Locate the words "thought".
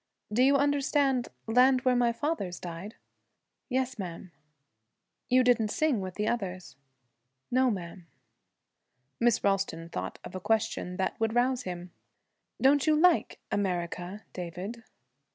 9.89-10.17